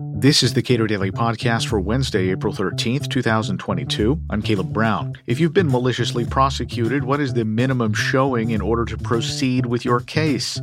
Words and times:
This 0.00 0.44
is 0.44 0.54
the 0.54 0.62
Cato 0.62 0.86
Daily 0.86 1.10
Podcast 1.10 1.66
for 1.66 1.80
Wednesday, 1.80 2.30
April 2.30 2.52
13th, 2.52 3.10
2022. 3.10 4.20
I'm 4.30 4.40
Caleb 4.42 4.72
Brown. 4.72 5.14
If 5.26 5.40
you've 5.40 5.52
been 5.52 5.70
maliciously 5.70 6.24
prosecuted, 6.24 7.02
what 7.02 7.18
is 7.18 7.34
the 7.34 7.44
minimum 7.44 7.94
showing 7.94 8.50
in 8.50 8.60
order 8.60 8.84
to 8.84 8.96
proceed 8.96 9.66
with 9.66 9.84
your 9.84 9.98
case? 9.98 10.62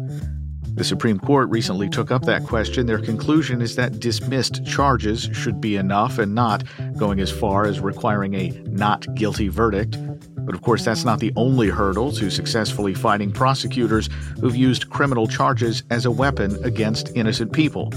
The 0.75 0.85
Supreme 0.85 1.19
Court 1.19 1.49
recently 1.49 1.89
took 1.89 2.11
up 2.11 2.23
that 2.23 2.45
question. 2.45 2.85
Their 2.85 3.01
conclusion 3.01 3.61
is 3.61 3.75
that 3.75 3.99
dismissed 3.99 4.65
charges 4.65 5.29
should 5.33 5.59
be 5.59 5.75
enough 5.75 6.17
and 6.17 6.33
not 6.33 6.63
going 6.95 7.19
as 7.19 7.29
far 7.29 7.65
as 7.65 7.81
requiring 7.81 8.35
a 8.35 8.51
not 8.67 9.05
guilty 9.15 9.49
verdict. 9.49 9.97
But 10.45 10.55
of 10.55 10.61
course, 10.61 10.85
that's 10.85 11.03
not 11.03 11.19
the 11.19 11.33
only 11.35 11.67
hurdle 11.67 12.13
to 12.13 12.29
successfully 12.29 12.93
fighting 12.93 13.33
prosecutors 13.33 14.09
who've 14.39 14.55
used 14.55 14.89
criminal 14.89 15.27
charges 15.27 15.83
as 15.89 16.05
a 16.05 16.11
weapon 16.11 16.63
against 16.63 17.11
innocent 17.15 17.51
people. 17.51 17.91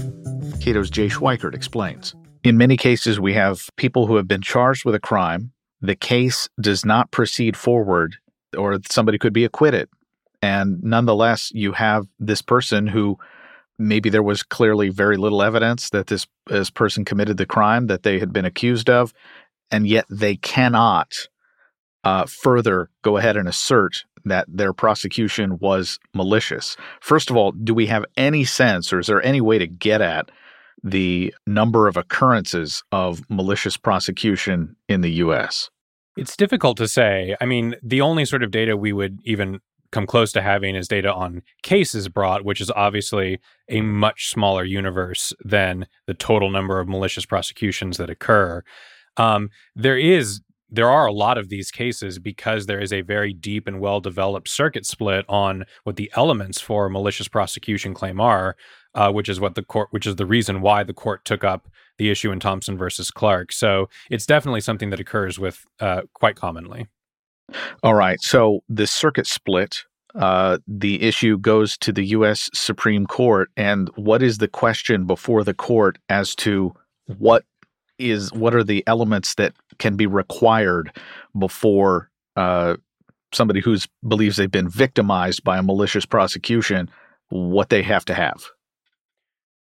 Cato's 0.59 0.89
Jay 0.89 1.07
Schweikert 1.07 1.55
explains. 1.55 2.15
In 2.43 2.57
many 2.57 2.77
cases, 2.77 3.19
we 3.19 3.33
have 3.33 3.69
people 3.75 4.07
who 4.07 4.15
have 4.15 4.27
been 4.27 4.41
charged 4.41 4.85
with 4.85 4.95
a 4.95 4.99
crime. 4.99 5.51
The 5.81 5.95
case 5.95 6.49
does 6.59 6.85
not 6.85 7.11
proceed 7.11 7.57
forward, 7.57 8.15
or 8.57 8.79
somebody 8.89 9.17
could 9.17 9.33
be 9.33 9.45
acquitted. 9.45 9.89
And 10.41 10.81
nonetheless, 10.83 11.51
you 11.53 11.73
have 11.73 12.07
this 12.19 12.41
person 12.41 12.87
who 12.87 13.17
maybe 13.77 14.09
there 14.09 14.23
was 14.23 14.43
clearly 14.43 14.89
very 14.89 15.17
little 15.17 15.41
evidence 15.41 15.89
that 15.89 16.07
this, 16.07 16.27
this 16.47 16.69
person 16.69 17.05
committed 17.05 17.37
the 17.37 17.45
crime 17.45 17.87
that 17.87 18.03
they 18.03 18.19
had 18.19 18.31
been 18.31 18.45
accused 18.45 18.89
of, 18.89 19.13
and 19.71 19.87
yet 19.87 20.05
they 20.09 20.35
cannot 20.35 21.13
uh, 22.03 22.25
further 22.25 22.89
go 23.01 23.17
ahead 23.17 23.37
and 23.37 23.47
assert 23.47 24.03
that 24.25 24.45
their 24.47 24.73
prosecution 24.73 25.57
was 25.59 25.99
malicious. 26.13 26.75
First 27.01 27.29
of 27.29 27.37
all, 27.37 27.51
do 27.51 27.73
we 27.73 27.87
have 27.87 28.05
any 28.17 28.43
sense, 28.43 28.91
or 28.91 28.99
is 28.99 29.07
there 29.07 29.23
any 29.23 29.41
way 29.41 29.57
to 29.57 29.67
get 29.67 30.01
at 30.01 30.29
the 30.83 31.33
number 31.45 31.87
of 31.87 31.97
occurrences 31.97 32.83
of 32.91 33.21
malicious 33.29 33.77
prosecution 33.77 34.75
in 34.87 35.01
the 35.01 35.11
U.S.? 35.11 35.69
It's 36.17 36.35
difficult 36.35 36.77
to 36.77 36.87
say. 36.87 37.35
I 37.39 37.45
mean, 37.45 37.75
the 37.83 38.01
only 38.01 38.25
sort 38.25 38.43
of 38.43 38.51
data 38.51 38.75
we 38.75 38.93
would 38.93 39.19
even 39.23 39.59
come 39.91 40.05
close 40.05 40.31
to 40.33 40.41
having 40.41 40.75
is 40.75 40.87
data 40.87 41.13
on 41.13 41.41
cases 41.63 42.07
brought, 42.09 42.45
which 42.45 42.61
is 42.61 42.69
obviously 42.71 43.39
a 43.69 43.81
much 43.81 44.29
smaller 44.29 44.63
universe 44.63 45.33
than 45.43 45.87
the 46.05 46.13
total 46.13 46.49
number 46.49 46.79
of 46.79 46.87
malicious 46.87 47.25
prosecutions 47.25 47.97
that 47.97 48.09
occur. 48.09 48.63
Um, 49.17 49.49
there 49.75 49.97
is 49.97 50.41
there 50.71 50.89
are 50.89 51.07
a 51.07 51.11
lot 51.11 51.37
of 51.37 51.49
these 51.49 51.71
cases 51.71 52.19
because 52.19 52.65
there 52.65 52.79
is 52.79 52.93
a 52.93 53.01
very 53.01 53.33
deep 53.33 53.67
and 53.67 53.79
well 53.79 53.99
developed 53.99 54.47
circuit 54.47 54.85
split 54.85 55.25
on 55.27 55.65
what 55.83 55.95
the 55.95 56.11
elements 56.15 56.61
for 56.61 56.85
a 56.85 56.91
malicious 56.91 57.27
prosecution 57.27 57.93
claim 57.93 58.21
are, 58.21 58.55
uh, 58.95 59.11
which 59.11 59.29
is 59.29 59.39
what 59.39 59.55
the 59.55 59.63
court, 59.63 59.89
which 59.91 60.07
is 60.07 60.15
the 60.15 60.25
reason 60.25 60.61
why 60.61 60.83
the 60.83 60.93
court 60.93 61.25
took 61.25 61.43
up 61.43 61.67
the 61.97 62.09
issue 62.09 62.31
in 62.31 62.39
Thompson 62.39 62.77
versus 62.77 63.11
Clark. 63.11 63.51
So 63.51 63.89
it's 64.09 64.25
definitely 64.25 64.61
something 64.61 64.89
that 64.89 64.99
occurs 64.99 65.37
with 65.37 65.65
uh, 65.79 66.03
quite 66.13 66.35
commonly. 66.35 66.87
All 67.83 67.95
right. 67.95 68.21
So 68.21 68.61
the 68.69 68.87
circuit 68.87 69.27
split, 69.27 69.83
uh, 70.15 70.59
the 70.67 71.01
issue 71.01 71.37
goes 71.37 71.77
to 71.79 71.91
the 71.91 72.05
U.S. 72.07 72.49
Supreme 72.53 73.05
Court. 73.05 73.49
And 73.57 73.89
what 73.95 74.23
is 74.23 74.37
the 74.37 74.47
question 74.47 75.05
before 75.05 75.43
the 75.43 75.53
court 75.53 75.97
as 76.09 76.35
to 76.35 76.73
what 77.17 77.43
is 77.97 78.31
what 78.31 78.55
are 78.55 78.63
the 78.63 78.83
elements 78.87 79.35
that 79.35 79.53
can 79.77 79.95
be 79.95 80.07
required 80.07 80.95
before 81.37 82.09
uh, 82.37 82.77
somebody 83.33 83.59
who 83.59 83.77
believes 84.07 84.37
they've 84.37 84.49
been 84.49 84.69
victimized 84.69 85.43
by 85.43 85.57
a 85.57 85.63
malicious 85.63 86.05
prosecution, 86.05 86.89
what 87.29 87.69
they 87.69 87.83
have 87.83 88.05
to 88.05 88.13
have? 88.13 88.45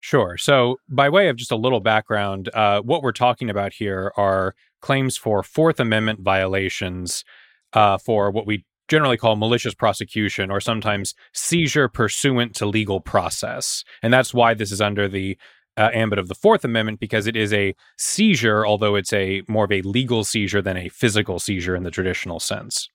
Sure. 0.00 0.36
So, 0.36 0.76
by 0.88 1.08
way 1.08 1.28
of 1.28 1.36
just 1.36 1.50
a 1.50 1.56
little 1.56 1.80
background, 1.80 2.48
uh, 2.54 2.80
what 2.80 3.02
we're 3.02 3.12
talking 3.12 3.50
about 3.50 3.72
here 3.72 4.12
are 4.16 4.54
claims 4.80 5.16
for 5.16 5.42
Fourth 5.42 5.80
Amendment 5.80 6.20
violations 6.20 7.24
uh, 7.72 7.98
for 7.98 8.30
what 8.30 8.46
we 8.46 8.64
generally 8.88 9.16
call 9.16 9.36
malicious 9.36 9.74
prosecution 9.74 10.50
or 10.50 10.60
sometimes 10.60 11.14
seizure 11.32 11.88
pursuant 11.88 12.54
to 12.54 12.66
legal 12.66 13.00
process. 13.00 13.84
And 14.02 14.12
that's 14.12 14.32
why 14.32 14.54
this 14.54 14.70
is 14.70 14.80
under 14.80 15.08
the 15.08 15.36
uh, 15.76 15.90
ambit 15.92 16.18
of 16.18 16.28
the 16.28 16.34
Fourth 16.34 16.64
Amendment 16.64 17.00
because 17.00 17.26
it 17.26 17.36
is 17.36 17.52
a 17.52 17.74
seizure, 17.98 18.66
although 18.66 18.94
it's 18.94 19.12
a 19.12 19.42
more 19.48 19.64
of 19.64 19.72
a 19.72 19.82
legal 19.82 20.24
seizure 20.24 20.62
than 20.62 20.76
a 20.76 20.88
physical 20.88 21.38
seizure 21.38 21.76
in 21.76 21.82
the 21.82 21.90
traditional 21.90 22.40
sense. 22.40 22.88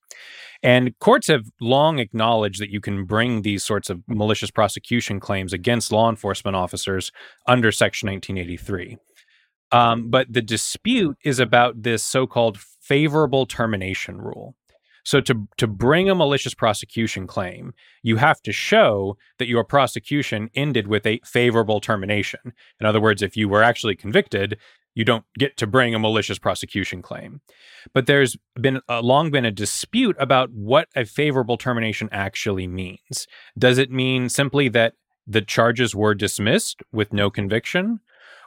And 0.64 0.98
courts 1.00 1.28
have 1.28 1.46
long 1.60 2.00
acknowledged 2.00 2.62
that 2.62 2.70
you 2.70 2.80
can 2.80 3.06
bring 3.06 3.42
these 3.42 3.64
sorts 3.64 3.90
of 3.90 4.04
malicious 4.08 4.52
prosecution 4.52 5.20
claims 5.20 5.54
against 5.54 5.92
law 5.92 6.10
enforcement 6.10 6.56
officers 6.56 7.12
under 7.48 7.72
Section 7.72 8.10
1983. 8.10 8.98
Um, 9.72 10.10
but 10.10 10.32
the 10.32 10.42
dispute 10.42 11.18
is 11.24 11.40
about 11.40 11.82
this 11.82 12.04
so 12.04 12.28
called 12.28 12.60
favorable 12.60 13.46
termination 13.46 14.22
rule. 14.22 14.56
So 15.04 15.20
to 15.22 15.48
to 15.58 15.68
bring 15.68 16.10
a 16.10 16.16
malicious 16.16 16.54
prosecution 16.54 17.26
claim, 17.26 17.74
you 18.04 18.18
have 18.18 18.42
to 18.44 18.52
show 18.52 19.18
that 19.40 19.48
your 19.48 19.64
prosecution 19.64 20.50
ended 20.54 20.88
with 20.88 21.06
a 21.08 21.20
favorable 21.26 21.80
termination. 21.80 22.54
In 22.80 22.86
other 22.86 23.02
words, 23.02 23.22
if 23.22 23.36
you 23.36 23.50
were 23.50 23.64
actually 23.64 23.96
convicted, 23.96 24.60
you 24.94 25.06
don't 25.06 25.26
get 25.38 25.58
to 25.58 25.68
bring 25.68 25.96
a 25.96 26.00
malicious 26.00 26.40
prosecution 26.40 27.02
claim. 27.02 27.42
But 27.94 28.06
there's 28.06 28.38
been 28.60 28.82
a, 28.90 29.02
long 29.02 29.32
been 29.32 29.46
a 29.46 29.52
dispute 29.52 30.16
about 30.20 30.52
what 30.52 30.88
a 30.96 31.06
favorable 31.06 31.58
termination 31.58 32.10
actually 32.12 32.68
means. 32.68 33.28
Does 33.58 33.78
it 33.78 33.92
mean 33.92 34.30
simply 34.30 34.68
that 34.70 34.94
the 35.26 35.42
charges 35.42 35.96
were 35.96 36.16
dismissed 36.16 36.82
with 36.92 37.14
no 37.14 37.30
conviction? 37.30 38.00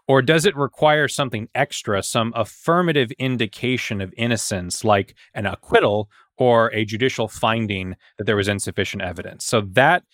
Or 0.07 0.21
does 0.21 0.45
it 0.45 0.55
require 0.55 1.09
something 1.09 1.49
extra, 1.55 2.03
some 2.03 2.33
affirmative 2.37 3.11
indication 3.13 4.03
of 4.03 4.13
innocence, 4.19 4.85
like 4.85 5.15
an 5.33 5.47
acquittal 5.47 6.11
or 6.37 6.73
a 6.73 6.85
judicial 6.85 7.29
finding 7.29 7.97
that 8.19 8.25
there 8.25 8.37
was 8.37 8.49
insufficient 8.49 9.03
evidence. 9.03 9.45
So 9.45 9.63
that 9.73 10.05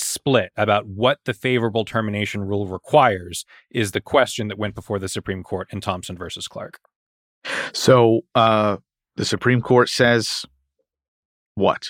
split 0.00 0.50
about 0.56 0.86
what 0.86 1.18
the 1.24 1.34
favorable 1.34 1.84
termination 1.84 2.42
rule 2.42 2.66
requires 2.66 3.44
is 3.70 3.92
the 3.92 4.00
question 4.00 4.48
that 4.48 4.58
went 4.58 4.74
before 4.74 4.98
the 4.98 5.08
Supreme 5.08 5.42
Court 5.42 5.68
in 5.72 5.80
Thompson 5.80 6.16
versus 6.16 6.48
Clark. 6.48 6.78
So 7.72 8.22
uh, 8.34 8.78
the 9.16 9.24
Supreme 9.24 9.60
Court 9.60 9.88
says 9.88 10.44
what? 11.54 11.88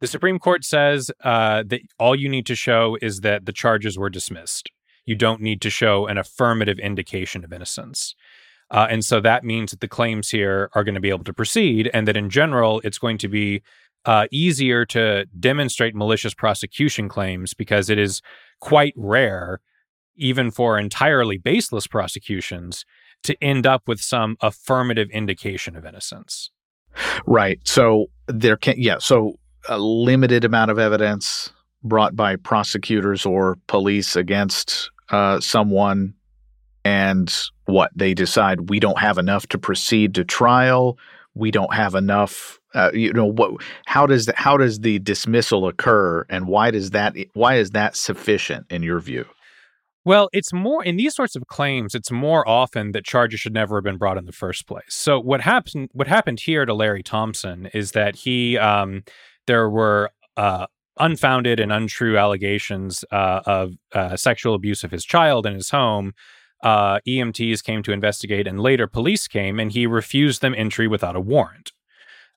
The 0.00 0.06
Supreme 0.08 0.40
Court 0.40 0.64
says 0.64 1.10
uh, 1.22 1.62
that 1.68 1.80
all 1.98 2.16
you 2.16 2.28
need 2.28 2.46
to 2.46 2.56
show 2.56 2.96
is 3.00 3.20
that 3.20 3.46
the 3.46 3.52
charges 3.52 3.96
were 3.96 4.10
dismissed. 4.10 4.70
You 5.06 5.14
don't 5.14 5.40
need 5.40 5.60
to 5.62 5.70
show 5.70 6.06
an 6.06 6.18
affirmative 6.18 6.78
indication 6.78 7.44
of 7.44 7.52
innocence. 7.52 8.14
Uh, 8.70 8.86
and 8.90 9.04
so 9.04 9.20
that 9.20 9.44
means 9.44 9.70
that 9.70 9.80
the 9.80 9.88
claims 9.88 10.30
here 10.30 10.70
are 10.74 10.82
going 10.82 10.94
to 10.94 11.00
be 11.00 11.10
able 11.10 11.24
to 11.24 11.32
proceed, 11.32 11.90
and 11.92 12.08
that 12.08 12.16
in 12.16 12.30
general, 12.30 12.80
it's 12.82 12.98
going 12.98 13.18
to 13.18 13.28
be 13.28 13.62
uh, 14.04 14.26
easier 14.30 14.84
to 14.86 15.26
demonstrate 15.38 15.94
malicious 15.94 16.34
prosecution 16.34 17.08
claims 17.08 17.54
because 17.54 17.90
it 17.90 17.98
is 17.98 18.22
quite 18.60 18.94
rare, 18.96 19.60
even 20.16 20.50
for 20.50 20.78
entirely 20.78 21.38
baseless 21.38 21.86
prosecutions, 21.86 22.84
to 23.22 23.36
end 23.42 23.66
up 23.66 23.86
with 23.86 24.00
some 24.00 24.36
affirmative 24.40 25.08
indication 25.10 25.76
of 25.76 25.86
innocence. 25.86 26.50
Right. 27.26 27.60
So 27.64 28.06
there 28.26 28.56
can, 28.56 28.74
yeah. 28.76 28.98
So 28.98 29.34
a 29.68 29.78
limited 29.78 30.44
amount 30.44 30.70
of 30.70 30.78
evidence 30.78 31.52
brought 31.84 32.16
by 32.16 32.36
prosecutors 32.36 33.24
or 33.24 33.56
police 33.66 34.16
against 34.16 34.90
uh, 35.10 35.40
someone 35.40 36.14
and 36.84 37.32
what 37.66 37.90
they 37.94 38.14
decide 38.14 38.68
we 38.70 38.80
don't 38.80 38.98
have 38.98 39.18
enough 39.18 39.46
to 39.48 39.58
proceed 39.58 40.14
to 40.14 40.24
trial 40.24 40.98
we 41.34 41.50
don't 41.50 41.72
have 41.72 41.94
enough 41.94 42.60
uh, 42.74 42.90
you 42.92 43.12
know 43.12 43.26
what 43.26 43.52
how 43.86 44.06
does 44.06 44.26
the, 44.26 44.34
how 44.36 44.56
does 44.56 44.80
the 44.80 44.98
dismissal 45.00 45.66
occur 45.66 46.24
and 46.28 46.46
why 46.46 46.70
does 46.70 46.90
that 46.90 47.14
why 47.34 47.56
is 47.56 47.70
that 47.70 47.96
sufficient 47.96 48.66
in 48.70 48.82
your 48.82 49.00
view 49.00 49.26
well, 50.04 50.28
it's 50.32 50.52
more 50.52 50.82
in 50.82 50.96
these 50.96 51.14
sorts 51.14 51.36
of 51.36 51.46
claims, 51.46 51.94
it's 51.94 52.10
more 52.10 52.46
often 52.48 52.90
that 52.90 53.04
charges 53.04 53.38
should 53.38 53.54
never 53.54 53.76
have 53.76 53.84
been 53.84 53.98
brought 53.98 54.18
in 54.18 54.24
the 54.24 54.32
first 54.32 54.66
place. 54.66 54.82
So 54.88 55.20
what 55.20 55.42
happened 55.42 55.90
what 55.92 56.08
happened 56.08 56.40
here 56.40 56.64
to 56.64 56.74
Larry 56.74 57.04
Thompson 57.04 57.66
is 57.72 57.92
that 57.92 58.16
he 58.16 58.58
um, 58.58 59.04
there 59.46 59.70
were 59.70 60.10
uh, 60.36 60.66
unfounded 60.98 61.60
and 61.60 61.72
untrue 61.72 62.18
allegations 62.18 63.04
uh, 63.12 63.42
of 63.46 63.74
uh, 63.92 64.16
sexual 64.16 64.56
abuse 64.56 64.82
of 64.82 64.90
his 64.90 65.04
child 65.04 65.46
in 65.46 65.54
his 65.54 65.70
home 65.70 66.14
uh, 66.62 67.00
EMTs 67.06 67.62
came 67.62 67.82
to 67.82 67.92
investigate, 67.92 68.46
and 68.46 68.60
later 68.60 68.86
police 68.86 69.26
came, 69.26 69.58
and 69.58 69.72
he 69.72 69.86
refused 69.86 70.40
them 70.42 70.54
entry 70.56 70.86
without 70.86 71.16
a 71.16 71.20
warrant. 71.20 71.72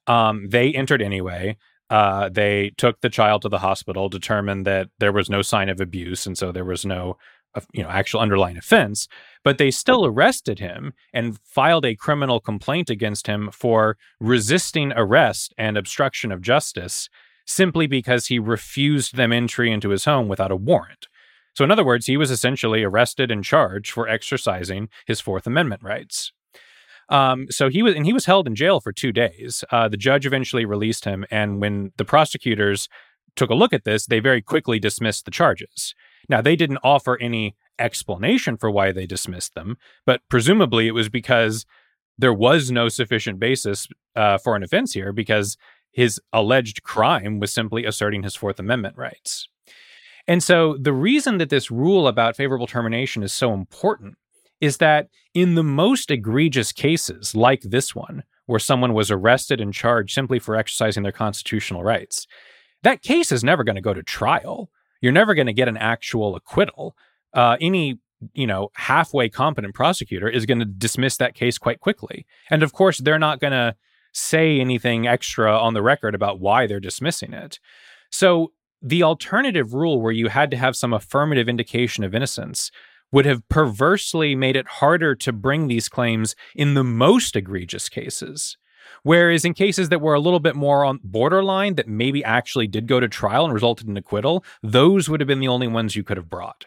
Um, 0.07 0.49
they 0.49 0.73
entered 0.73 1.01
anyway. 1.01 1.57
Uh, 1.89 2.29
they 2.29 2.71
took 2.77 3.01
the 3.01 3.09
child 3.09 3.43
to 3.43 3.49
the 3.49 3.59
hospital, 3.59 4.09
determined 4.09 4.65
that 4.65 4.89
there 4.99 5.11
was 5.11 5.29
no 5.29 5.41
sign 5.41 5.69
of 5.69 5.79
abuse, 5.79 6.25
and 6.25 6.37
so 6.37 6.51
there 6.51 6.65
was 6.65 6.83
no, 6.83 7.17
uh, 7.53 7.61
you 7.73 7.83
know, 7.83 7.89
actual 7.89 8.19
underlying 8.19 8.57
offense. 8.57 9.07
But 9.43 9.59
they 9.59 9.69
still 9.69 10.05
arrested 10.05 10.57
him 10.57 10.93
and 11.13 11.39
filed 11.43 11.85
a 11.85 11.95
criminal 11.95 12.39
complaint 12.39 12.89
against 12.89 13.27
him 13.27 13.49
for 13.51 13.97
resisting 14.19 14.93
arrest 14.95 15.53
and 15.57 15.77
obstruction 15.77 16.31
of 16.31 16.41
justice, 16.41 17.07
simply 17.45 17.85
because 17.85 18.27
he 18.27 18.39
refused 18.39 19.15
them 19.15 19.31
entry 19.31 19.71
into 19.71 19.89
his 19.89 20.05
home 20.05 20.27
without 20.27 20.51
a 20.51 20.55
warrant. 20.55 21.07
So, 21.53 21.63
in 21.63 21.71
other 21.71 21.85
words, 21.85 22.07
he 22.07 22.17
was 22.17 22.31
essentially 22.31 22.83
arrested 22.83 23.29
and 23.29 23.43
charged 23.43 23.91
for 23.91 24.09
exercising 24.09 24.89
his 25.05 25.21
Fourth 25.21 25.45
Amendment 25.45 25.83
rights. 25.83 26.33
Um, 27.09 27.47
so 27.49 27.69
he 27.69 27.83
was, 27.83 27.95
and 27.95 28.05
he 28.05 28.13
was 28.13 28.25
held 28.25 28.47
in 28.47 28.55
jail 28.55 28.79
for 28.79 28.91
two 28.91 29.11
days. 29.11 29.63
Uh, 29.71 29.87
the 29.87 29.97
judge 29.97 30.25
eventually 30.25 30.65
released 30.65 31.05
him, 31.05 31.25
and 31.29 31.61
when 31.61 31.91
the 31.97 32.05
prosecutors 32.05 32.89
took 33.35 33.49
a 33.49 33.55
look 33.55 33.73
at 33.73 33.83
this, 33.83 34.05
they 34.05 34.19
very 34.19 34.41
quickly 34.41 34.79
dismissed 34.79 35.25
the 35.25 35.31
charges. 35.31 35.93
Now, 36.29 36.41
they 36.41 36.55
didn't 36.55 36.79
offer 36.83 37.17
any 37.21 37.55
explanation 37.77 38.57
for 38.57 38.71
why 38.71 38.91
they 38.91 39.05
dismissed 39.05 39.53
them, 39.53 39.77
but 40.05 40.21
presumably 40.29 40.87
it 40.87 40.93
was 40.93 41.09
because 41.09 41.65
there 42.17 42.33
was 42.33 42.71
no 42.71 42.87
sufficient 42.87 43.39
basis 43.39 43.87
uh, 44.15 44.37
for 44.37 44.55
an 44.55 44.63
offense 44.63 44.93
here 44.93 45.11
because 45.11 45.57
his 45.91 46.19
alleged 46.33 46.83
crime 46.83 47.39
was 47.39 47.53
simply 47.53 47.85
asserting 47.85 48.23
his 48.23 48.35
Fourth 48.35 48.59
Amendment 48.59 48.97
rights. 48.97 49.47
And 50.27 50.41
so 50.41 50.77
the 50.79 50.93
reason 50.93 51.37
that 51.37 51.49
this 51.49 51.69
rule 51.69 52.07
about 52.07 52.35
favorable 52.35 52.67
termination 52.67 53.21
is 53.21 53.31
so 53.31 53.53
important 53.53 54.17
is 54.61 54.77
that 54.77 55.09
in 55.33 55.55
the 55.55 55.63
most 55.63 56.11
egregious 56.11 56.71
cases, 56.71 57.35
like 57.35 57.61
this 57.61 57.93
one, 57.93 58.23
where 58.45 58.59
someone 58.59 58.93
was 58.93 59.11
arrested 59.11 59.59
and 59.59 59.73
charged 59.73 60.13
simply 60.13 60.39
for 60.39 60.55
exercising 60.55 61.03
their 61.03 61.11
constitutional 61.11 61.83
rights, 61.83 62.27
that 62.83 63.01
case 63.01 63.31
is 63.31 63.43
never 63.43 63.63
going 63.63 63.75
to 63.75 63.81
go 63.81 63.93
to 63.93 64.03
trial. 64.03 64.69
You're 65.01 65.11
never 65.11 65.33
going 65.33 65.47
to 65.47 65.53
get 65.53 65.67
an 65.67 65.77
actual 65.77 66.35
acquittal. 66.35 66.95
Uh, 67.33 67.57
any 67.59 67.99
you 68.33 68.47
know 68.47 68.69
halfway 68.75 69.29
competent 69.29 69.75
prosecutor 69.75 70.29
is 70.29 70.45
going 70.45 70.59
to 70.59 70.65
dismiss 70.65 71.17
that 71.17 71.35
case 71.35 71.57
quite 71.57 71.79
quickly, 71.79 72.25
and 72.49 72.63
of 72.63 72.73
course 72.73 72.99
they're 72.99 73.19
not 73.19 73.39
going 73.39 73.53
to 73.53 73.75
say 74.13 74.59
anything 74.59 75.05
extra 75.05 75.51
on 75.51 75.73
the 75.73 75.81
record 75.81 76.15
about 76.15 76.39
why 76.39 76.65
they're 76.65 76.79
dismissing 76.79 77.33
it. 77.33 77.59
So 78.09 78.53
the 78.81 79.03
alternative 79.03 79.73
rule 79.73 80.01
where 80.01 80.13
you 80.13 80.29
had 80.29 80.49
to 80.51 80.57
have 80.57 80.75
some 80.75 80.93
affirmative 80.93 81.49
indication 81.49 82.03
of 82.03 82.15
innocence 82.15 82.71
would 83.11 83.25
have 83.25 83.47
perversely 83.49 84.35
made 84.35 84.55
it 84.55 84.67
harder 84.67 85.15
to 85.15 85.31
bring 85.31 85.67
these 85.67 85.89
claims 85.89 86.35
in 86.55 86.73
the 86.73 86.83
most 86.83 87.35
egregious 87.35 87.89
cases. 87.89 88.57
Whereas 89.03 89.45
in 89.45 89.53
cases 89.53 89.89
that 89.89 90.01
were 90.01 90.13
a 90.13 90.19
little 90.19 90.39
bit 90.39 90.55
more 90.55 90.85
on 90.85 90.99
borderline, 91.03 91.75
that 91.75 91.87
maybe 91.87 92.23
actually 92.23 92.67
did 92.67 92.87
go 92.87 92.99
to 92.99 93.07
trial 93.07 93.45
and 93.45 93.53
resulted 93.53 93.87
in 93.87 93.97
acquittal, 93.97 94.43
those 94.61 95.09
would 95.09 95.19
have 95.19 95.27
been 95.27 95.39
the 95.39 95.47
only 95.47 95.67
ones 95.67 95.95
you 95.95 96.03
could 96.03 96.17
have 96.17 96.29
brought. 96.29 96.65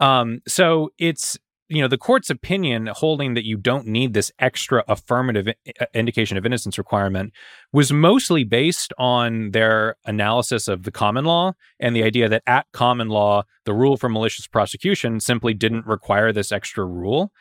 Um, 0.00 0.40
so 0.46 0.90
it's 0.98 1.38
you 1.68 1.82
know 1.82 1.88
the 1.88 1.98
court's 1.98 2.30
opinion 2.30 2.88
holding 2.92 3.34
that 3.34 3.44
you 3.44 3.56
don't 3.56 3.86
need 3.86 4.14
this 4.14 4.32
extra 4.38 4.82
affirmative 4.88 5.48
indication 5.94 6.36
of 6.36 6.46
innocence 6.46 6.78
requirement 6.78 7.32
was 7.72 7.92
mostly 7.92 8.44
based 8.44 8.92
on 8.98 9.50
their 9.50 9.96
analysis 10.06 10.66
of 10.66 10.84
the 10.84 10.90
common 10.90 11.24
law 11.24 11.52
and 11.78 11.94
the 11.94 12.02
idea 12.02 12.28
that 12.28 12.42
at 12.46 12.66
common 12.72 13.08
law 13.08 13.42
the 13.64 13.74
rule 13.74 13.96
for 13.96 14.08
malicious 14.08 14.46
prosecution 14.46 15.20
simply 15.20 15.52
didn't 15.52 15.86
require 15.86 16.32
this 16.32 16.52
extra 16.52 16.84
rule. 16.84 17.32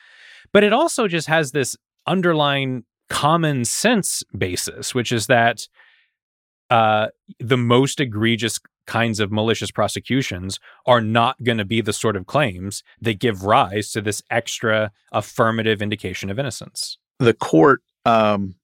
But 0.52 0.64
it 0.64 0.74
also 0.74 1.08
just 1.08 1.28
has 1.28 1.52
this 1.52 1.78
underlying 2.06 2.84
common 3.10 3.64
sense 3.64 4.24
basis 4.38 4.94
which 4.94 5.14
is 5.14 5.28
that 5.28 5.68
uh, 6.70 7.08
the 7.40 7.56
most 7.56 8.02
egregious 8.02 8.60
kinds 8.88 9.20
of 9.20 9.32
malicious 9.32 9.70
prosecutions 9.70 10.60
are 10.86 11.02
not 11.02 11.44
going 11.44 11.60
to 11.60 11.66
be 11.66 11.82
the 11.82 11.94
sort 11.94 12.16
of 12.16 12.26
claims 12.26 12.84
that 13.00 13.20
give 13.20 13.44
rise 13.44 13.92
to 13.92 14.02
this 14.02 14.24
extra 14.32 14.92
affirmative 15.12 15.82
indication 15.82 16.30
of 16.30 16.40
innocence. 16.40 16.98
The 17.20 17.34
court 17.34 17.82
um, 18.06 18.56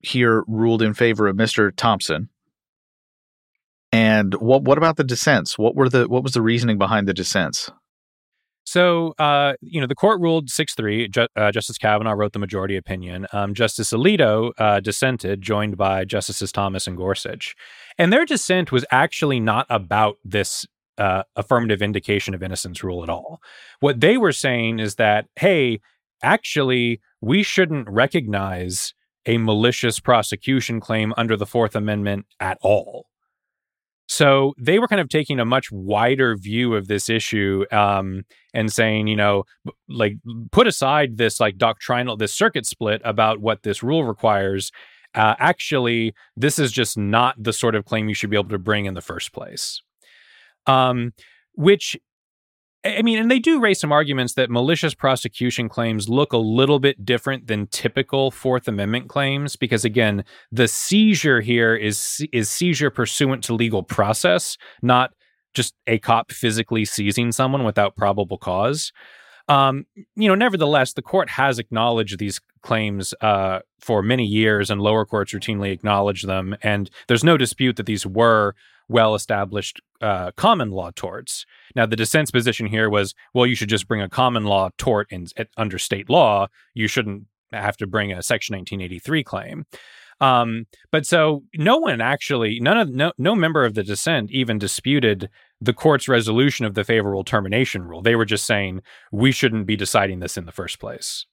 here 0.00 0.44
ruled 0.46 0.80
in 0.80 0.94
favor 0.94 1.26
of 1.26 1.36
Mr. 1.36 1.72
Thompson. 1.74 2.28
And 3.92 4.34
what 4.34 4.62
what 4.62 4.78
about 4.78 4.96
the 4.96 5.04
dissents? 5.04 5.56
What 5.56 5.76
were 5.76 5.88
the 5.88 6.08
what 6.08 6.24
was 6.24 6.32
the 6.32 6.42
reasoning 6.42 6.78
behind 6.78 7.06
the 7.06 7.14
dissents? 7.14 7.70
So, 8.74 9.14
uh, 9.20 9.52
you 9.60 9.80
know, 9.80 9.86
the 9.86 9.94
court 9.94 10.20
ruled 10.20 10.50
6 10.50 10.74
3. 10.74 11.06
Ju- 11.06 11.28
uh, 11.36 11.52
Justice 11.52 11.78
Kavanaugh 11.78 12.14
wrote 12.14 12.32
the 12.32 12.40
majority 12.40 12.76
opinion. 12.76 13.28
Um, 13.32 13.54
Justice 13.54 13.92
Alito 13.92 14.50
uh, 14.58 14.80
dissented, 14.80 15.42
joined 15.42 15.76
by 15.76 16.04
Justices 16.04 16.50
Thomas 16.50 16.88
and 16.88 16.96
Gorsuch. 16.96 17.54
And 17.98 18.12
their 18.12 18.24
dissent 18.24 18.72
was 18.72 18.84
actually 18.90 19.38
not 19.38 19.66
about 19.70 20.16
this 20.24 20.66
uh, 20.98 21.22
affirmative 21.36 21.82
indication 21.82 22.34
of 22.34 22.42
innocence 22.42 22.82
rule 22.82 23.04
at 23.04 23.08
all. 23.08 23.40
What 23.78 24.00
they 24.00 24.16
were 24.16 24.32
saying 24.32 24.80
is 24.80 24.96
that, 24.96 25.26
hey, 25.36 25.80
actually, 26.20 27.00
we 27.20 27.44
shouldn't 27.44 27.88
recognize 27.88 28.92
a 29.24 29.38
malicious 29.38 30.00
prosecution 30.00 30.80
claim 30.80 31.14
under 31.16 31.36
the 31.36 31.46
Fourth 31.46 31.76
Amendment 31.76 32.26
at 32.40 32.58
all. 32.60 33.06
So 34.06 34.52
they 34.58 34.78
were 34.78 34.88
kind 34.88 35.00
of 35.00 35.08
taking 35.08 35.40
a 35.40 35.44
much 35.44 35.72
wider 35.72 36.36
view 36.36 36.74
of 36.74 36.88
this 36.88 37.08
issue 37.08 37.64
um, 37.72 38.24
and 38.52 38.70
saying, 38.70 39.06
you 39.06 39.16
know, 39.16 39.44
like 39.88 40.16
put 40.52 40.66
aside 40.66 41.16
this 41.16 41.40
like 41.40 41.56
doctrinal, 41.56 42.16
this 42.16 42.34
circuit 42.34 42.66
split 42.66 43.00
about 43.04 43.40
what 43.40 43.62
this 43.62 43.82
rule 43.82 44.04
requires. 44.04 44.70
Uh, 45.14 45.34
actually, 45.38 46.12
this 46.36 46.58
is 46.58 46.70
just 46.70 46.98
not 46.98 47.34
the 47.42 47.52
sort 47.52 47.74
of 47.74 47.84
claim 47.84 48.08
you 48.08 48.14
should 48.14 48.30
be 48.30 48.36
able 48.36 48.48
to 48.50 48.58
bring 48.58 48.84
in 48.84 48.94
the 48.94 49.00
first 49.00 49.32
place. 49.32 49.80
Um, 50.66 51.12
which 51.54 51.96
I 52.84 53.00
mean, 53.00 53.18
and 53.18 53.30
they 53.30 53.38
do 53.38 53.60
raise 53.60 53.80
some 53.80 53.92
arguments 53.92 54.34
that 54.34 54.50
malicious 54.50 54.92
prosecution 54.94 55.70
claims 55.70 56.08
look 56.08 56.34
a 56.34 56.38
little 56.38 56.78
bit 56.78 57.04
different 57.04 57.46
than 57.46 57.66
typical 57.68 58.30
Fourth 58.30 58.68
Amendment 58.68 59.08
claims 59.08 59.56
because, 59.56 59.86
again, 59.86 60.24
the 60.52 60.68
seizure 60.68 61.40
here 61.40 61.74
is 61.74 62.26
is 62.32 62.50
seizure 62.50 62.90
pursuant 62.90 63.42
to 63.44 63.54
legal 63.54 63.82
process, 63.82 64.58
not 64.82 65.12
just 65.54 65.74
a 65.86 65.98
cop 65.98 66.30
physically 66.30 66.84
seizing 66.84 67.32
someone 67.32 67.64
without 67.64 67.96
probable 67.96 68.36
cause. 68.36 68.92
Um, 69.48 69.86
you 70.16 70.28
know, 70.28 70.34
nevertheless, 70.34 70.92
the 70.92 71.02
court 71.02 71.30
has 71.30 71.58
acknowledged 71.58 72.18
these 72.18 72.40
claims 72.62 73.14
uh, 73.20 73.60
for 73.80 74.02
many 74.02 74.24
years, 74.24 74.70
and 74.70 74.80
lower 74.80 75.06
courts 75.06 75.32
routinely 75.32 75.70
acknowledge 75.70 76.22
them. 76.22 76.56
And 76.62 76.90
there's 77.08 77.24
no 77.24 77.36
dispute 77.36 77.76
that 77.76 77.86
these 77.86 78.06
were 78.06 78.54
well 78.88 79.14
established 79.14 79.80
uh, 80.00 80.30
common 80.36 80.70
law 80.70 80.90
torts. 80.94 81.46
Now, 81.74 81.86
the 81.86 81.96
dissent's 81.96 82.30
position 82.30 82.66
here 82.66 82.90
was, 82.90 83.14
well, 83.32 83.46
you 83.46 83.54
should 83.54 83.68
just 83.68 83.88
bring 83.88 84.02
a 84.02 84.08
common 84.08 84.44
law 84.44 84.70
tort 84.76 85.06
in, 85.10 85.26
under 85.56 85.78
state 85.78 86.10
law. 86.10 86.48
You 86.74 86.86
shouldn't 86.86 87.24
have 87.52 87.76
to 87.78 87.86
bring 87.86 88.12
a 88.12 88.22
Section 88.22 88.56
1983 88.56 89.24
claim. 89.24 89.66
Um, 90.20 90.66
but 90.92 91.06
so 91.06 91.42
no 91.56 91.78
one 91.78 92.00
actually, 92.00 92.60
none 92.60 92.78
of 92.78 92.88
no 92.88 93.12
no 93.18 93.34
member 93.34 93.64
of 93.64 93.74
the 93.74 93.82
dissent 93.82 94.30
even 94.30 94.58
disputed 94.58 95.28
the 95.60 95.72
court's 95.72 96.08
resolution 96.08 96.64
of 96.64 96.74
the 96.74 96.84
favorable 96.84 97.24
termination 97.24 97.82
rule. 97.82 98.00
They 98.00 98.14
were 98.14 98.24
just 98.24 98.46
saying 98.46 98.82
we 99.10 99.32
shouldn't 99.32 99.66
be 99.66 99.76
deciding 99.76 100.20
this 100.20 100.36
in 100.36 100.46
the 100.46 100.52
first 100.52 100.78
place. 100.78 101.26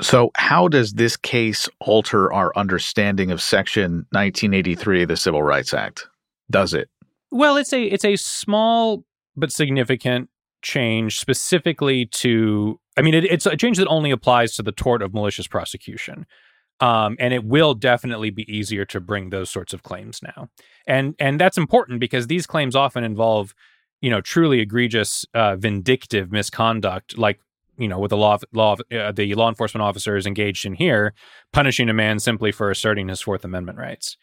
So, 0.00 0.30
how 0.34 0.68
does 0.68 0.94
this 0.94 1.16
case 1.16 1.68
alter 1.80 2.32
our 2.32 2.52
understanding 2.56 3.30
of 3.30 3.42
Section 3.42 4.06
1983 4.10 5.02
of 5.02 5.08
the 5.08 5.16
Civil 5.16 5.42
Rights 5.42 5.74
Act? 5.74 6.08
Does 6.50 6.72
it? 6.74 6.88
Well, 7.30 7.56
it's 7.56 7.72
a 7.72 7.82
it's 7.82 8.04
a 8.04 8.16
small 8.16 9.04
but 9.36 9.52
significant 9.52 10.30
change 10.62 11.18
specifically 11.18 12.06
to. 12.06 12.80
I 12.96 13.02
mean, 13.02 13.14
it, 13.14 13.24
it's 13.24 13.46
a 13.46 13.56
change 13.56 13.78
that 13.78 13.88
only 13.88 14.10
applies 14.10 14.54
to 14.56 14.62
the 14.62 14.72
tort 14.72 15.02
of 15.02 15.14
malicious 15.14 15.46
prosecution, 15.46 16.26
um, 16.80 17.16
and 17.20 17.34
it 17.34 17.44
will 17.44 17.74
definitely 17.74 18.30
be 18.30 18.50
easier 18.52 18.84
to 18.86 19.00
bring 19.00 19.30
those 19.30 19.50
sorts 19.50 19.72
of 19.72 19.82
claims 19.82 20.20
now. 20.22 20.48
And 20.86 21.14
and 21.18 21.38
that's 21.38 21.58
important 21.58 22.00
because 22.00 22.26
these 22.26 22.46
claims 22.46 22.74
often 22.74 23.04
involve, 23.04 23.54
you 24.00 24.10
know, 24.10 24.22
truly 24.22 24.60
egregious, 24.60 25.26
uh, 25.34 25.56
vindictive 25.56 26.32
misconduct, 26.32 27.18
like 27.18 27.38
you 27.80 27.88
know, 27.88 27.98
with 27.98 28.10
the 28.10 28.16
law, 28.16 28.38
law, 28.52 28.76
uh, 28.92 29.10
the 29.10 29.34
law 29.34 29.48
enforcement 29.48 29.82
officers 29.82 30.26
engaged 30.26 30.66
in 30.66 30.74
here, 30.74 31.14
punishing 31.52 31.88
a 31.88 31.94
man 31.94 32.18
simply 32.18 32.52
for 32.52 32.70
asserting 32.70 33.08
his 33.08 33.22
Fourth 33.22 33.44
Amendment 33.44 33.78
rights. 33.78 34.16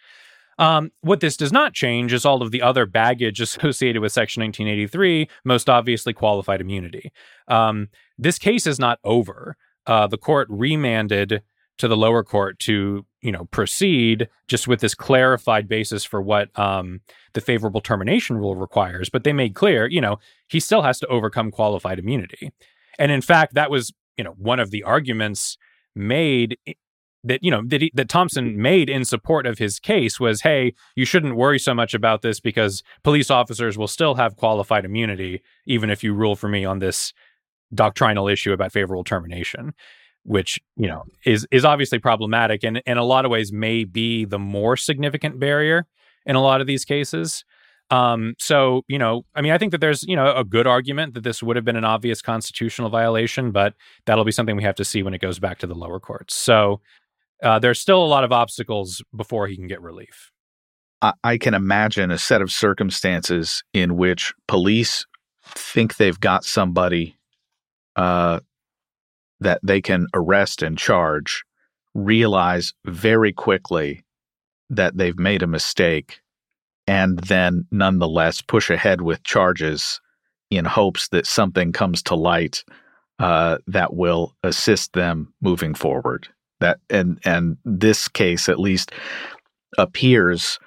Um, 0.60 0.92
what 1.02 1.20
this 1.20 1.38
does 1.38 1.52
not 1.52 1.74
change 1.74 2.14
is 2.14 2.26
all 2.26 2.42
of 2.42 2.52
the 2.52 2.62
other 2.62 2.86
baggage 2.86 3.40
associated 3.42 4.02
with 4.02 4.12
Section 4.12 4.42
1983, 4.44 5.28
most 5.44 5.70
obviously 5.70 6.14
qualified 6.14 6.62
immunity. 6.62 7.12
Um, 7.48 7.88
this 8.18 8.38
case 8.38 8.68
is 8.68 8.80
not 8.80 9.00
over. 9.04 9.58
Uh, 9.86 10.08
the 10.08 10.18
court 10.18 10.48
remanded 10.50 11.42
to 11.78 11.88
the 11.88 11.98
lower 11.98 12.24
court 12.24 12.58
to, 12.60 13.06
you 13.22 13.32
know, 13.32 13.46
proceed 13.46 14.28
just 14.48 14.68
with 14.68 14.80
this 14.80 14.96
clarified 14.96 15.68
basis 15.68 16.04
for 16.04 16.22
what 16.22 16.50
um, 16.60 17.02
the 17.34 17.42
favorable 17.42 17.82
termination 17.82 18.38
rule 18.38 18.56
requires. 18.56 19.10
But 19.10 19.24
they 19.24 19.34
made 19.34 19.54
clear, 19.54 19.88
you 19.88 20.02
know, 20.02 20.18
he 20.48 20.60
still 20.60 20.82
has 20.82 21.00
to 21.00 21.08
overcome 21.08 21.52
qualified 21.52 22.00
immunity. 22.00 22.52
And 22.98 23.12
in 23.12 23.22
fact, 23.22 23.54
that 23.54 23.70
was, 23.70 23.94
you 24.18 24.24
know, 24.24 24.36
one 24.38 24.60
of 24.60 24.72
the 24.72 24.84
arguments 24.84 25.58
made 25.96 26.58
that 27.24 27.44
you 27.44 27.52
know 27.52 27.62
that, 27.66 27.82
he, 27.82 27.92
that 27.96 28.10
Thompson 28.10 28.62
made 28.62 28.90
in 28.90 29.04
support 29.04 29.46
of 29.46 29.58
his 29.58 29.80
case 29.80 30.20
was, 30.20 30.42
hey, 30.42 30.74
you 30.96 31.06
shouldn't 31.06 31.36
worry 31.36 31.60
so 31.60 31.74
much 31.74 31.94
about 31.94 32.22
this 32.22 32.40
because 32.40 32.84
police 33.04 33.30
officers 33.30 33.78
will 33.78 33.88
still 33.88 34.16
have 34.16 34.36
qualified 34.36 34.86
immunity 34.86 35.42
even 35.66 35.90
if 35.90 36.04
you 36.04 36.14
rule 36.14 36.36
for 36.36 36.48
me 36.48 36.64
on 36.64 36.80
this 36.80 37.14
doctrinal 37.74 38.28
issue 38.28 38.54
about 38.54 38.72
favorable 38.72 39.04
termination, 39.04 39.74
which 40.24 40.60
you 40.76 40.88
know 40.88 41.04
is 41.26 41.46
is 41.52 41.66
obviously 41.66 42.00
problematic 42.00 42.64
and 42.64 42.82
in 42.86 42.98
a 42.98 43.04
lot 43.04 43.26
of 43.26 43.32
ways 43.32 43.52
may 43.52 43.84
be 43.84 44.26
the 44.26 44.40
more 44.40 44.78
significant 44.78 45.40
barrier 45.40 45.86
in 46.26 46.36
a 46.36 46.42
lot 46.42 46.62
of 46.62 46.68
these 46.68 46.86
cases. 46.86 47.44
Um, 47.90 48.34
so, 48.38 48.82
you 48.88 49.00
know, 49.00 49.24
I 49.34 49.42
mean, 49.42 49.54
I 49.54 49.58
think 49.58 49.72
that 49.72 49.80
there's, 49.80 50.04
you 50.04 50.16
know, 50.16 50.36
a 50.36 50.44
good 50.44 50.68
argument 50.68 51.14
that 51.14 51.24
this 51.24 51.42
would 51.42 51.56
have 51.56 51.64
been 51.64 51.78
an 51.78 51.86
obvious 51.86 52.22
constitutional 52.22 52.90
violation, 52.90 53.52
but 53.52 53.76
that'll 54.06 54.26
be 54.26 54.32
something 54.32 54.58
we 54.58 54.64
have 54.64 54.76
to 54.76 54.86
see 54.86 55.04
when 55.04 55.14
it 55.14 55.22
goes 55.22 55.40
back 55.40 55.60
to 55.60 55.68
the 55.68 55.76
lower 55.76 56.00
courts. 56.00 56.36
So 56.36 56.82
uh, 57.42 57.60
there's 57.60 57.80
still 57.80 58.04
a 58.04 58.08
lot 58.08 58.24
of 58.24 58.32
obstacles 58.32 59.02
before 59.16 59.48
he 59.48 59.56
can 59.56 59.68
get 59.68 59.82
relief. 59.82 60.32
I, 61.02 61.14
I 61.24 61.38
can 61.38 61.54
imagine 61.54 62.12
a 62.12 62.18
set 62.18 62.42
of 62.42 62.52
circumstances 62.52 63.64
in 63.74 63.96
which 63.96 64.34
police 64.48 65.06
think 65.46 65.96
they've 65.96 66.20
got 66.20 66.44
somebody 66.44 67.16
uh, 67.96 68.40
that 69.40 69.60
they 69.64 69.82
can 69.82 70.08
arrest 70.14 70.62
and 70.62 70.78
charge, 70.78 71.44
realize 71.94 72.74
very 72.86 73.32
quickly 73.32 74.04
that 74.70 74.98
they've 74.98 75.18
made 75.18 75.42
a 75.42 75.48
mistake 75.48 76.20
and 76.88 77.20
then 77.20 77.66
nonetheless 77.72 78.42
push 78.42 78.70
ahead 78.70 79.02
with 79.02 79.24
charges 79.24 80.00
in 80.50 80.66
hopes 80.66 81.10
that 81.10 81.28
something 81.28 81.74
comes 81.74 82.02
to 82.04 82.16
light 82.16 82.64
uh, 83.20 83.58
that 83.68 83.94
will 83.94 84.36
assist 84.44 84.94
them 84.94 85.34
moving 85.42 85.74
forward. 85.74 86.28
That 86.60 86.80
and 86.90 87.20
and 87.26 87.58
this 87.66 88.08
case 88.08 88.50
at 88.50 88.60
least 88.60 88.92
appears 89.78 90.60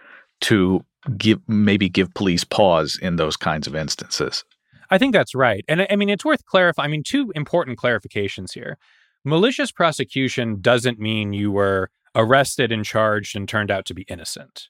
to 0.42 0.84
give 1.16 1.40
maybe 1.48 1.88
give 1.88 2.14
police 2.14 2.44
pause 2.44 2.98
in 3.00 3.16
those 3.16 3.36
kinds 3.36 3.66
of 3.66 3.74
instances. 3.74 4.44
I 4.90 4.98
think 4.98 5.12
that's 5.12 5.34
right, 5.34 5.64
and 5.68 5.86
I 5.88 5.96
mean 5.96 6.08
it's 6.08 6.24
worth 6.24 6.44
clarifying. 6.44 6.88
I 6.88 6.90
mean 6.90 7.02
two 7.02 7.32
important 7.34 7.78
clarifications 7.78 8.52
here. 8.52 8.76
Malicious 9.24 9.72
prosecution 9.72 10.60
doesn't 10.60 10.98
mean 10.98 11.32
you 11.32 11.50
were 11.50 11.90
arrested 12.14 12.72
and 12.72 12.84
charged 12.84 13.36
and 13.36 13.48
turned 13.48 13.70
out 13.70 13.84
to 13.86 13.94
be 13.94 14.02
innocent 14.02 14.68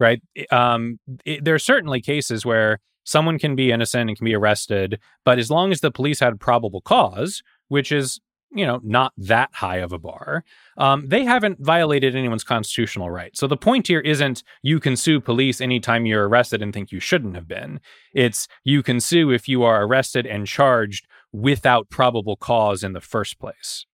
right? 0.00 0.20
Um, 0.50 0.98
it, 1.24 1.44
there 1.44 1.54
are 1.54 1.60
certainly 1.60 2.00
cases 2.00 2.44
where 2.44 2.80
someone 3.04 3.38
can 3.38 3.54
be 3.54 3.70
innocent 3.70 4.08
and 4.08 4.18
can 4.18 4.24
be 4.24 4.34
arrested, 4.34 4.98
but 5.24 5.38
as 5.38 5.50
long 5.50 5.70
as 5.70 5.80
the 5.80 5.90
police 5.90 6.18
had 6.20 6.40
probable 6.40 6.80
cause, 6.80 7.42
which 7.68 7.92
is 7.92 8.20
you 8.52 8.66
know 8.66 8.80
not 8.82 9.12
that 9.16 9.50
high 9.52 9.76
of 9.76 9.92
a 9.92 9.98
bar, 9.98 10.42
um, 10.76 11.06
they 11.06 11.24
haven't 11.24 11.58
violated 11.60 12.16
anyone's 12.16 12.42
constitutional 12.42 13.10
right. 13.10 13.36
So 13.36 13.46
the 13.46 13.56
point 13.56 13.86
here 13.86 14.00
isn't 14.00 14.42
you 14.62 14.80
can 14.80 14.96
sue 14.96 15.20
police 15.20 15.60
anytime 15.60 16.06
you're 16.06 16.28
arrested 16.28 16.62
and 16.62 16.72
think 16.72 16.90
you 16.90 16.98
shouldn't 16.98 17.36
have 17.36 17.46
been. 17.46 17.80
It's 18.12 18.48
you 18.64 18.82
can 18.82 18.98
sue 18.98 19.30
if 19.30 19.48
you 19.48 19.62
are 19.62 19.84
arrested 19.84 20.26
and 20.26 20.46
charged 20.46 21.06
without 21.32 21.90
probable 21.90 22.36
cause 22.36 22.82
in 22.82 22.92
the 22.92 23.00
first 23.00 23.38
place. 23.38 23.86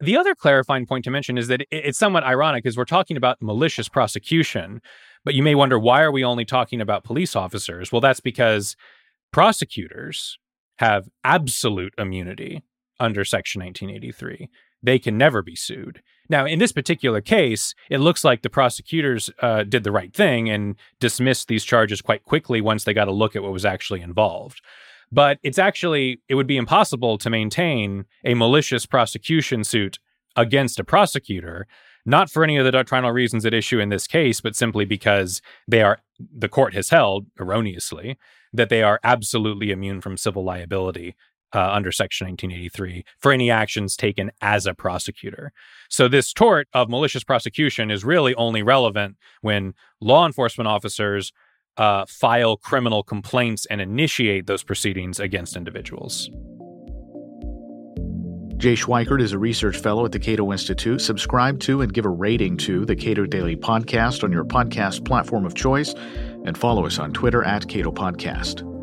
The 0.00 0.16
other 0.16 0.34
clarifying 0.34 0.86
point 0.86 1.04
to 1.04 1.10
mention 1.10 1.38
is 1.38 1.48
that 1.48 1.64
it's 1.70 1.98
somewhat 1.98 2.24
ironic 2.24 2.64
because 2.64 2.76
we're 2.76 2.84
talking 2.84 3.16
about 3.16 3.40
malicious 3.40 3.88
prosecution, 3.88 4.82
but 5.24 5.34
you 5.34 5.42
may 5.42 5.54
wonder 5.54 5.78
why 5.78 6.02
are 6.02 6.12
we 6.12 6.24
only 6.24 6.44
talking 6.44 6.80
about 6.80 7.04
police 7.04 7.34
officers? 7.34 7.90
Well, 7.90 8.00
that's 8.00 8.20
because 8.20 8.76
prosecutors 9.32 10.38
have 10.78 11.08
absolute 11.24 11.94
immunity 11.98 12.62
under 13.00 13.24
Section 13.24 13.62
1983. 13.62 14.48
They 14.82 14.98
can 14.98 15.16
never 15.16 15.42
be 15.42 15.56
sued. 15.56 16.02
Now, 16.28 16.46
in 16.46 16.58
this 16.58 16.72
particular 16.72 17.20
case, 17.20 17.74
it 17.90 17.98
looks 17.98 18.24
like 18.24 18.42
the 18.42 18.50
prosecutors 18.50 19.30
uh, 19.40 19.64
did 19.64 19.84
the 19.84 19.92
right 19.92 20.12
thing 20.12 20.48
and 20.48 20.76
dismissed 21.00 21.48
these 21.48 21.64
charges 21.64 22.02
quite 22.02 22.24
quickly 22.24 22.60
once 22.60 22.84
they 22.84 22.94
got 22.94 23.08
a 23.08 23.12
look 23.12 23.34
at 23.34 23.42
what 23.42 23.52
was 23.52 23.64
actually 23.64 24.02
involved. 24.02 24.60
But 25.10 25.38
it's 25.42 25.58
actually, 25.58 26.22
it 26.28 26.34
would 26.34 26.46
be 26.46 26.56
impossible 26.56 27.18
to 27.18 27.30
maintain 27.30 28.04
a 28.24 28.34
malicious 28.34 28.86
prosecution 28.86 29.64
suit 29.64 29.98
against 30.36 30.80
a 30.80 30.84
prosecutor 30.84 31.66
not 32.06 32.30
for 32.30 32.44
any 32.44 32.56
of 32.56 32.64
the 32.64 32.72
doctrinal 32.72 33.12
reasons 33.12 33.46
at 33.46 33.54
issue 33.54 33.80
in 33.80 33.88
this 33.88 34.06
case, 34.06 34.40
but 34.40 34.56
simply 34.56 34.84
because 34.84 35.40
they 35.66 35.82
are 35.82 35.98
the 36.36 36.48
court 36.48 36.74
has 36.74 36.90
held 36.90 37.26
erroneously 37.40 38.16
that 38.52 38.68
they 38.68 38.82
are 38.82 39.00
absolutely 39.02 39.72
immune 39.72 40.00
from 40.00 40.16
civil 40.16 40.44
liability 40.44 41.16
uh, 41.54 41.70
under 41.72 41.92
Section 41.92 42.26
1983 42.28 43.04
for 43.18 43.32
any 43.32 43.50
actions 43.50 43.96
taken 43.96 44.30
as 44.40 44.66
a 44.66 44.74
prosecutor. 44.74 45.52
So, 45.88 46.08
this 46.08 46.32
tort 46.32 46.68
of 46.72 46.88
malicious 46.88 47.24
prosecution 47.24 47.90
is 47.90 48.04
really 48.04 48.34
only 48.34 48.62
relevant 48.62 49.16
when 49.40 49.74
law 50.00 50.26
enforcement 50.26 50.68
officers 50.68 51.32
uh, 51.76 52.04
file 52.08 52.56
criminal 52.56 53.02
complaints 53.02 53.66
and 53.66 53.80
initiate 53.80 54.46
those 54.46 54.62
proceedings 54.62 55.18
against 55.18 55.56
individuals. 55.56 56.30
Jay 58.64 58.72
Schweikert 58.72 59.20
is 59.20 59.32
a 59.32 59.38
research 59.38 59.76
fellow 59.76 60.06
at 60.06 60.12
the 60.12 60.18
Cato 60.18 60.50
Institute. 60.50 60.98
Subscribe 61.02 61.60
to 61.60 61.82
and 61.82 61.92
give 61.92 62.06
a 62.06 62.08
rating 62.08 62.56
to 62.56 62.86
the 62.86 62.96
Cato 62.96 63.26
Daily 63.26 63.56
Podcast 63.56 64.24
on 64.24 64.32
your 64.32 64.46
podcast 64.46 65.04
platform 65.04 65.44
of 65.44 65.54
choice, 65.54 65.92
and 66.46 66.56
follow 66.56 66.86
us 66.86 66.98
on 66.98 67.12
Twitter 67.12 67.44
at 67.44 67.68
Cato 67.68 67.92
Podcast. 67.92 68.73